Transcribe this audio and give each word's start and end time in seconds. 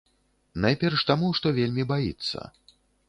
Найперш 0.63 1.03
таму, 1.11 1.29
што 1.41 1.47
вельмі 1.59 1.83
баіцца. 1.93 2.51